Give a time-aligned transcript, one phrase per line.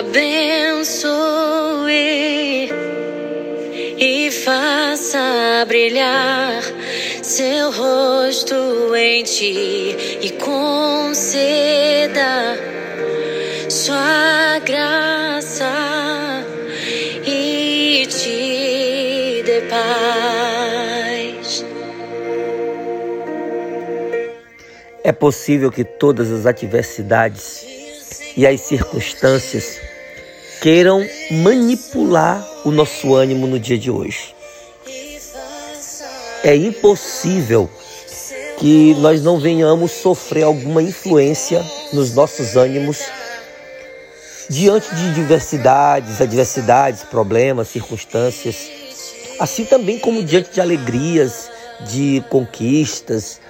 [0.00, 1.10] Abençoe
[3.98, 6.62] e faça brilhar
[7.22, 11.38] seu rosto em ti e conceda
[13.68, 15.70] sua graça
[17.26, 20.29] e te dê paz.
[25.10, 27.64] É possível que todas as adversidades
[28.36, 29.80] e as circunstâncias
[30.62, 34.36] queiram manipular o nosso ânimo no dia de hoje.
[36.44, 37.68] É impossível
[38.56, 41.60] que nós não venhamos sofrer alguma influência
[41.92, 43.00] nos nossos ânimos
[44.48, 48.70] diante de diversidades, adversidades, problemas, circunstâncias,
[49.40, 53.40] assim também como diante de alegrias, de conquistas.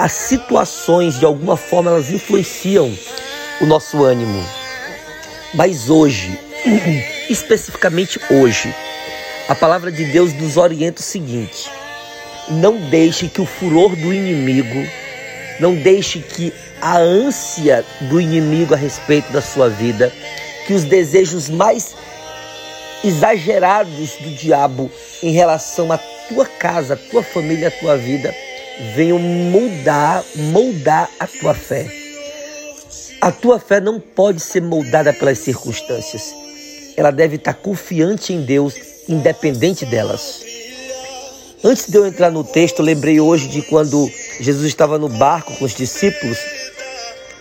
[0.00, 2.90] As situações, de alguma forma, elas influenciam
[3.60, 4.42] o nosso ânimo.
[5.52, 6.40] Mas hoje,
[7.28, 8.74] especificamente hoje,
[9.46, 11.70] a palavra de Deus nos orienta o seguinte:
[12.48, 14.88] não deixe que o furor do inimigo,
[15.60, 20.10] não deixe que a ânsia do inimigo a respeito da sua vida,
[20.66, 21.94] que os desejos mais
[23.04, 24.90] exagerados do diabo
[25.22, 28.34] em relação à tua casa, à tua família, à tua vida,
[28.94, 31.90] venham moldar, moldar a tua fé.
[33.20, 36.34] A tua fé não pode ser moldada pelas circunstâncias.
[36.96, 38.74] Ela deve estar confiante em Deus,
[39.08, 40.42] independente delas.
[41.62, 44.10] Antes de eu entrar no texto, lembrei hoje de quando
[44.40, 46.38] Jesus estava no barco com os discípulos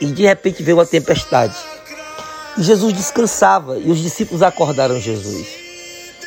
[0.00, 1.54] e de repente veio uma tempestade.
[2.56, 5.46] E Jesus descansava e os discípulos acordaram Jesus.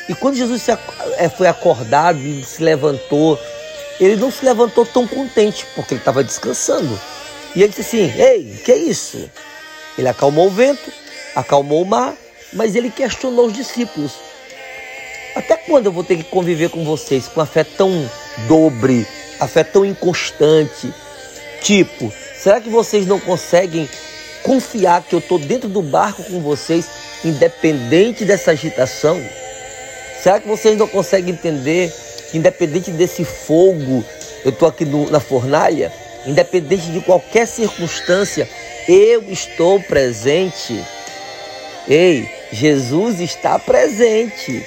[0.08, 3.38] E quando Jesus eh, foi acordado e se levantou,
[4.00, 6.98] ele não se levantou tão contente porque ele estava descansando.
[7.54, 9.30] E ele disse assim: Ei, que é isso?
[9.98, 10.90] Ele acalmou o vento,
[11.34, 12.14] acalmou o mar,
[12.52, 14.12] mas ele questionou os discípulos:
[15.34, 18.08] Até quando eu vou ter que conviver com vocês com a fé tão
[18.48, 19.06] dobre,
[19.38, 20.92] a fé tão inconstante?
[21.62, 23.88] Tipo, será que vocês não conseguem
[24.42, 26.88] confiar que eu estou dentro do barco com vocês,
[27.22, 29.20] independente dessa agitação?
[30.22, 31.92] Será que vocês não conseguem entender
[32.30, 34.04] que, independente desse fogo,
[34.44, 35.92] eu estou aqui no, na fornalha?
[36.26, 38.48] independente de qualquer circunstância,
[38.88, 40.82] eu estou presente.
[41.88, 44.64] Ei, Jesus está presente.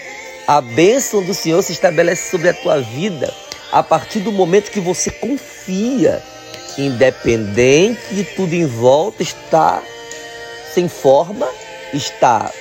[0.47, 3.33] A bênção do Senhor se estabelece sobre a tua vida
[3.71, 6.21] a partir do momento que você confia.
[6.77, 9.81] Independente de tudo em volta, está
[10.73, 11.47] sem forma,
[11.93, 12.51] está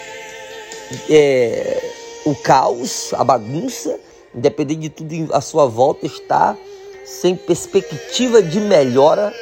[1.08, 1.82] é,
[2.26, 3.98] o caos, a bagunça,
[4.34, 6.56] independente de tudo à sua volta, está
[7.04, 9.32] sem perspectiva de melhora,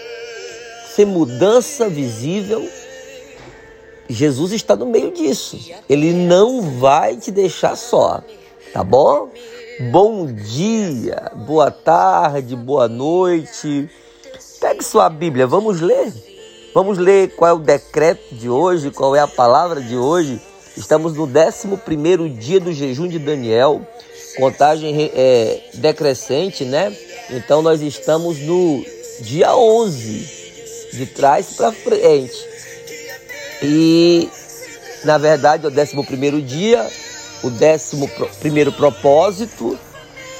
[0.95, 2.67] sem mudança visível,
[4.09, 5.59] Jesus está no meio disso.
[5.89, 8.23] Ele não vai te deixar só,
[8.73, 9.31] tá bom?
[9.93, 13.89] Bom dia, boa tarde, boa noite.
[14.61, 16.13] Pegue sua Bíblia, vamos ler.
[16.75, 20.41] Vamos ler qual é o decreto de hoje, qual é a palavra de hoje.
[20.77, 23.81] Estamos no 11 dia do jejum de Daniel,
[24.37, 26.95] contagem é, decrescente, né?
[27.31, 28.85] Então nós estamos no
[29.21, 32.47] dia 11, de trás para frente.
[33.63, 34.29] E
[35.05, 36.87] na verdade é o 11 dia,
[37.43, 39.79] o 11 propósito.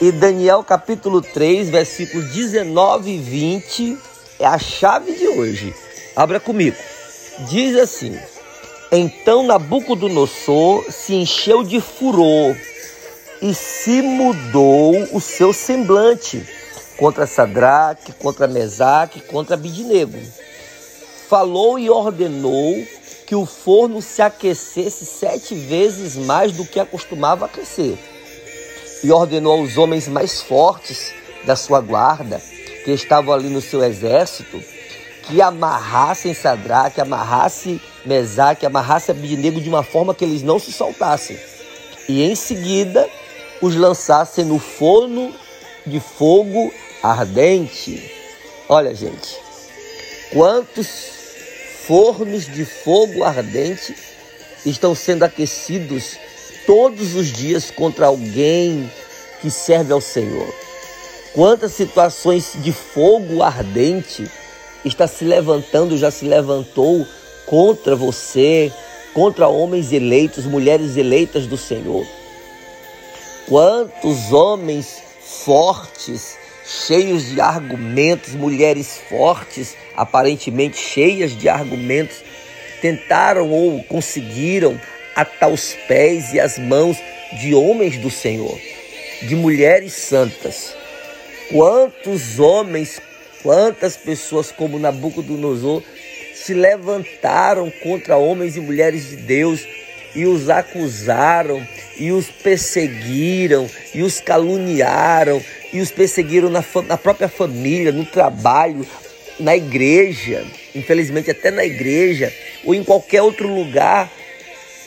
[0.01, 3.99] E Daniel capítulo 3, versículos 19 e 20
[4.39, 5.75] é a chave de hoje.
[6.17, 6.77] Abra comigo.
[7.51, 8.19] Diz assim:
[8.91, 12.57] Então Nabucodonosor se encheu de furor
[13.43, 16.47] e se mudou o seu semblante
[16.97, 20.19] contra Sadraque, contra Mesaque, contra Abidinego.
[21.29, 22.85] Falou e ordenou
[23.27, 27.97] que o forno se aquecesse sete vezes mais do que acostumava aquecer.
[29.03, 31.15] E ordenou aos homens mais fortes
[31.47, 32.43] da sua guarda,
[32.85, 34.63] que estavam ali no seu exército,
[35.23, 41.39] que amarrassem Sadraque, amarrasse Mesaque, amarrasse Abidinego de uma forma que eles não se soltassem.
[42.09, 43.09] E em seguida
[43.61, 45.35] os lançassem no forno
[45.87, 46.73] de fogo
[47.03, 48.13] ardente.
[48.69, 49.37] Olha, gente,
[50.33, 50.89] quantos
[51.87, 53.97] fornos de fogo ardente
[54.65, 56.17] estão sendo aquecidos
[56.67, 58.91] todos os dias contra alguém
[59.41, 60.55] que serve ao Senhor.
[61.35, 64.29] Quantas situações de fogo ardente
[64.85, 67.07] está se levantando, já se levantou
[67.47, 68.73] contra você,
[69.13, 72.07] contra homens eleitos, mulheres eleitas do Senhor.
[73.51, 75.03] Quantos homens
[75.45, 82.23] fortes, cheios de argumentos, mulheres fortes, aparentemente cheias de argumentos,
[82.81, 84.81] tentaram ou conseguiram
[85.17, 86.97] atar os pés e as mãos
[87.41, 88.57] de homens do Senhor,
[89.23, 90.73] de mulheres santas.
[91.51, 93.03] Quantos homens,
[93.43, 95.83] quantas pessoas como Nabucodonosor
[96.37, 99.67] se levantaram contra homens e mulheres de Deus
[100.15, 101.67] e os acusaram
[101.97, 105.43] e os perseguiram e os caluniaram
[105.73, 108.87] e os perseguiram na, na própria família, no trabalho,
[109.39, 112.33] na igreja, infelizmente até na igreja
[112.65, 114.11] ou em qualquer outro lugar.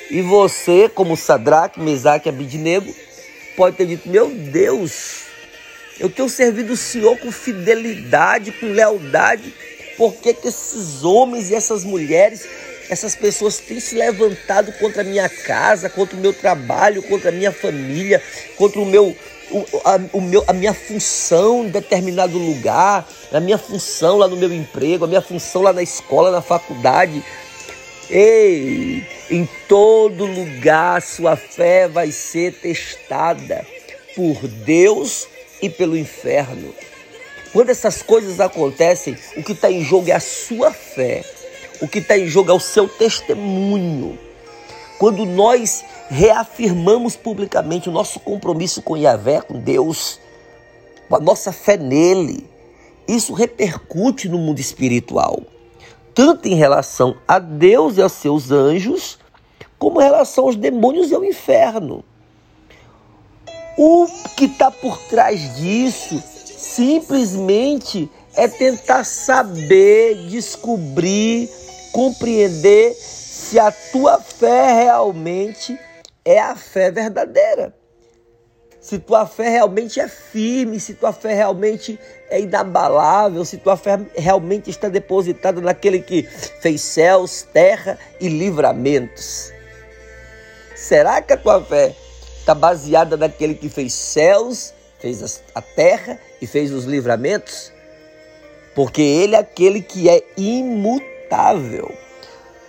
[0.10, 2.96] E você, como Sadraque, Mesaque e
[3.56, 5.24] pode ter dito: Meu Deus,
[6.00, 9.54] eu tenho servido o Senhor com fidelidade, com lealdade.
[9.98, 12.48] Por que, que esses homens e essas mulheres,
[12.90, 17.32] essas pessoas têm se levantado contra a minha casa, contra o meu trabalho, contra a
[17.32, 18.22] minha família,
[18.58, 19.16] contra o meu,
[19.52, 24.36] o, a, o meu, a minha função em determinado lugar, a minha função lá no
[24.36, 27.24] meu emprego, a minha função lá na escola, na faculdade.
[28.10, 33.66] Ei, em todo lugar sua fé vai ser testada
[34.16, 35.28] por Deus
[35.62, 36.74] e pelo inferno.
[37.54, 41.24] Quando essas coisas acontecem, o que está em jogo é a sua fé,
[41.82, 44.18] o que está em jogo é o seu testemunho.
[44.98, 50.20] Quando nós reafirmamos publicamente o nosso compromisso com Yahvé, com Deus,
[51.10, 52.48] com a nossa fé nele,
[53.08, 55.42] isso repercute no mundo espiritual,
[56.14, 59.20] tanto em relação a Deus e aos seus anjos,
[59.78, 62.04] como em relação aos demônios e ao inferno.
[63.78, 66.22] O que está por trás disso
[66.58, 71.50] simplesmente é tentar saber, descobrir,
[71.94, 75.80] compreender se a tua fé realmente
[76.26, 77.74] é a fé verdadeira.
[78.82, 81.98] Se tua fé realmente é firme, se tua fé realmente
[82.30, 89.54] é inabalável, se tua fé realmente está depositada naquele que fez céus, terra e livramentos.
[90.76, 91.96] Será que a tua fé
[92.40, 97.72] está baseada naquele que fez céus, fez a terra e fez os livramentos?
[98.76, 101.13] Porque ele é aquele que é imutável.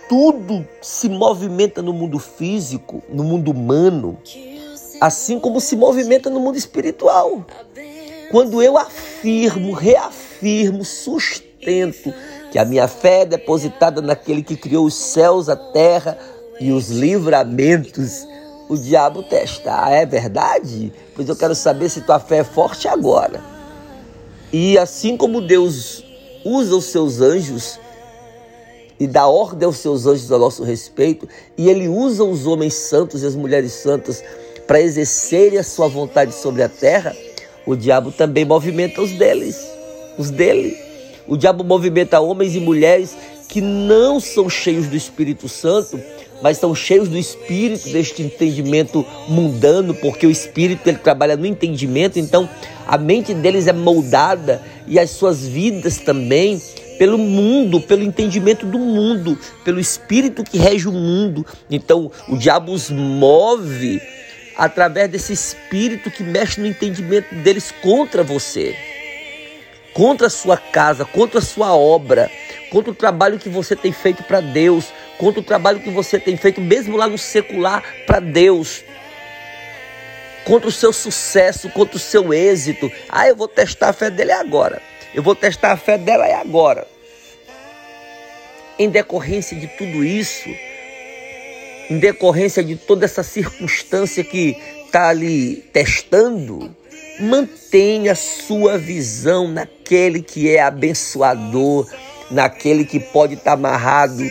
[0.07, 4.17] Tudo se movimenta no mundo físico, no mundo humano,
[5.01, 7.45] assim como se movimenta no mundo espiritual.
[8.29, 12.13] Quando eu afirmo, reafirmo, sustento
[12.51, 16.17] que a minha fé é depositada naquele que criou os céus, a terra
[16.59, 18.27] e os livramentos,
[18.69, 19.85] o diabo testa.
[19.85, 20.93] Ah, é verdade?
[21.15, 23.43] Pois eu quero saber se tua fé é forte agora.
[24.53, 26.03] E assim como Deus
[26.43, 27.79] usa os seus anjos
[28.99, 31.27] e dá ordem aos seus anjos a nosso respeito,
[31.57, 34.23] e ele usa os homens santos e as mulheres santas
[34.67, 37.15] para exercerem a sua vontade sobre a terra,
[37.65, 39.57] o diabo também movimenta os deles,
[40.17, 40.77] os dele.
[41.27, 43.15] O diabo movimenta homens e mulheres
[43.49, 45.99] que não são cheios do Espírito Santo,
[46.41, 52.19] mas são cheios do espírito deste entendimento mundano, porque o espírito ele trabalha no entendimento,
[52.19, 52.49] então
[52.85, 56.61] a mente deles é moldada e as suas vidas também
[56.97, 61.45] pelo mundo, pelo entendimento do mundo, pelo espírito que rege o mundo.
[61.69, 64.01] Então o diabo os move
[64.57, 68.75] através desse espírito que mexe no entendimento deles contra você,
[69.93, 72.31] contra a sua casa, contra a sua obra,
[72.71, 74.85] contra o trabalho que você tem feito para Deus
[75.17, 78.83] contra o trabalho que você tem feito, mesmo lá no secular, para Deus.
[80.45, 82.91] Contra o seu sucesso, contra o seu êxito.
[83.09, 84.81] Ah, eu vou testar a fé dele agora.
[85.15, 86.85] Eu vou testar a fé dela agora.
[88.77, 90.49] Em decorrência de tudo isso,
[91.89, 96.75] em decorrência de toda essa circunstância que está ali testando,
[97.19, 101.89] mantenha sua visão naquele que é abençoador,
[102.29, 104.21] naquele que pode estar tá amarrado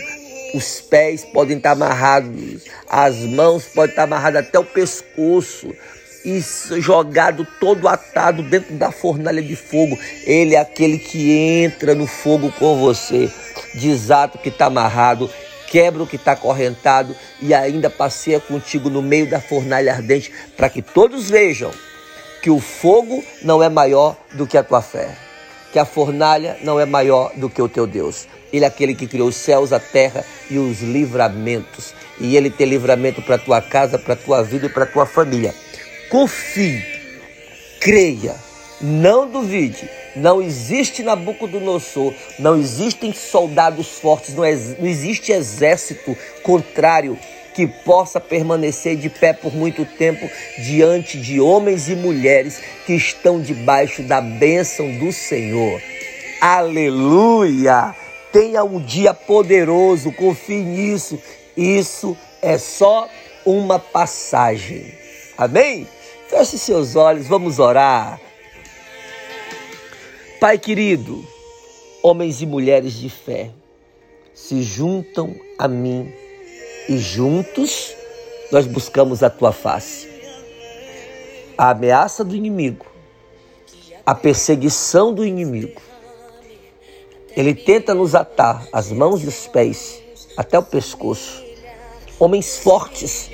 [0.55, 5.73] os pés podem estar amarrados, as mãos podem estar amarradas até o pescoço
[6.25, 6.43] e
[6.81, 9.97] jogado todo atado dentro da fornalha de fogo.
[10.25, 13.31] Ele é aquele que entra no fogo com você,
[13.75, 15.29] desata o que está amarrado,
[15.67, 20.69] quebra o que está acorrentado e ainda passeia contigo no meio da fornalha ardente, para
[20.69, 21.71] que todos vejam
[22.41, 25.25] que o fogo não é maior do que a tua fé
[25.75, 28.29] que a fornalha não é maior do que o teu Deus.
[28.53, 31.93] Ele é aquele que criou os céus, a terra e os livramentos.
[32.17, 35.53] E ele tem livramento para tua casa, para tua vida e para tua família.
[36.15, 36.81] Confie,
[37.81, 38.37] creia,
[38.79, 39.89] não duvide.
[40.15, 47.19] Não existe Nabucodonosor, não existem soldados fortes, não, não existe exército contrário
[47.53, 50.25] que possa permanecer de pé por muito tempo
[50.57, 55.81] diante de homens e mulheres que estão debaixo da bênção do Senhor.
[56.39, 57.93] Aleluia!
[58.31, 61.21] Tenha um dia poderoso, confie nisso.
[61.57, 63.09] Isso é só
[63.45, 64.93] uma passagem.
[65.37, 65.85] Amém?
[66.27, 68.19] Feche seus olhos, vamos orar.
[70.39, 71.23] Pai querido,
[72.01, 73.51] homens e mulheres de fé
[74.33, 76.11] se juntam a mim
[76.89, 77.95] e juntos
[78.51, 80.09] nós buscamos a tua face.
[81.55, 82.87] A ameaça do inimigo,
[84.03, 85.79] a perseguição do inimigo,
[87.37, 90.01] ele tenta nos atar as mãos e os pés
[90.35, 91.43] até o pescoço.
[92.19, 93.29] Homens fortes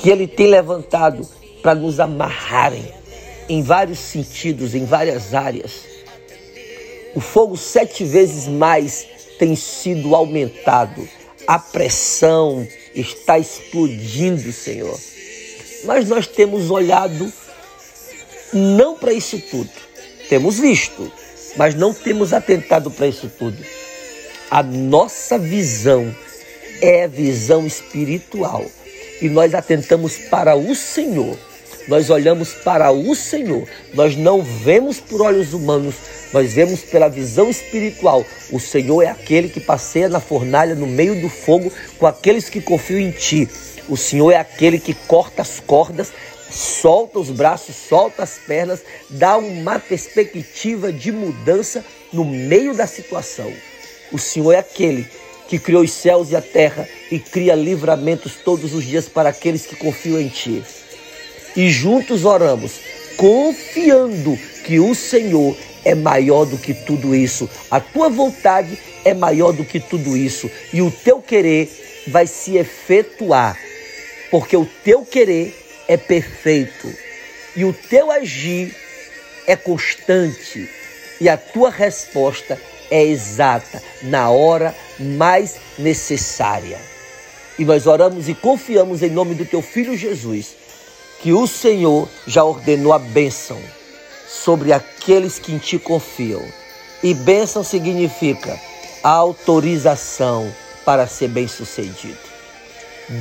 [0.00, 3.00] que ele tem levantado para nos amarrarem
[3.48, 5.72] em vários sentidos, em várias áreas.
[7.14, 9.06] O fogo sete vezes mais
[9.38, 11.08] tem sido aumentado.
[11.46, 14.98] A pressão está explodindo, Senhor.
[15.84, 17.32] Mas nós temos olhado
[18.52, 19.70] não para isso tudo.
[20.28, 21.10] Temos visto,
[21.56, 23.58] mas não temos atentado para isso tudo.
[24.48, 26.14] A nossa visão
[26.80, 28.64] é visão espiritual
[29.20, 31.36] e nós atentamos para o Senhor
[31.88, 33.66] nós olhamos para o Senhor.
[33.94, 35.94] Nós não vemos por olhos humanos,
[36.32, 38.24] nós vemos pela visão espiritual.
[38.50, 42.60] O Senhor é aquele que passeia na fornalha no meio do fogo com aqueles que
[42.60, 43.48] confiam em ti.
[43.88, 46.12] O Senhor é aquele que corta as cordas,
[46.50, 53.52] solta os braços, solta as pernas, dá uma perspectiva de mudança no meio da situação.
[54.12, 55.06] O Senhor é aquele
[55.48, 59.66] que criou os céus e a terra e cria livramentos todos os dias para aqueles
[59.66, 60.62] que confiam em Ti
[61.56, 62.80] e juntos oramos,
[63.16, 67.48] confiando que o Senhor é maior do que tudo isso.
[67.70, 70.50] A tua vontade é maior do que tudo isso.
[70.72, 71.68] E o teu querer
[72.06, 73.58] vai se efetuar.
[74.30, 75.56] Porque o teu querer
[75.88, 76.92] é perfeito.
[77.56, 78.74] E o teu agir
[79.46, 80.68] é constante.
[81.20, 86.78] E a tua resposta é exata, na hora mais necessária.
[87.58, 90.59] E nós oramos e confiamos em nome do teu filho Jesus
[91.22, 93.58] que o Senhor já ordenou a bênção
[94.28, 96.42] sobre aqueles que em ti confiam.
[97.02, 98.58] E bênção significa
[99.02, 100.50] autorização
[100.84, 102.18] para ser bem-sucedido.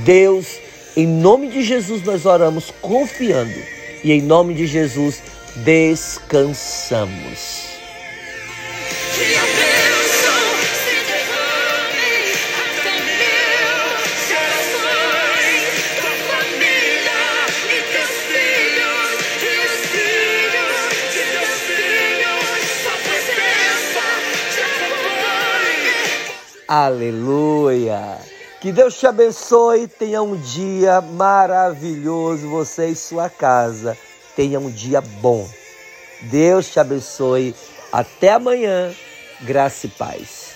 [0.03, 0.59] Deus,
[0.95, 3.59] em nome de Jesus nós oramos confiando
[4.03, 5.21] e em nome de Jesus
[5.57, 7.09] descansamos.
[26.71, 28.19] Aleluia!
[28.61, 33.97] Que Deus te abençoe, tenha um dia maravilhoso, você e sua casa.
[34.35, 35.49] Tenha um dia bom.
[36.21, 37.55] Deus te abençoe.
[37.91, 38.93] Até amanhã.
[39.41, 40.48] Graça e paz.